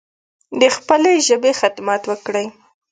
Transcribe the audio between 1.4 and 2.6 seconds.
خدمت وکړﺉ